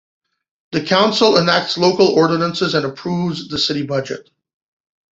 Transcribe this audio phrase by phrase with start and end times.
[0.71, 4.31] The council enacts local ordinances and approves the city budget.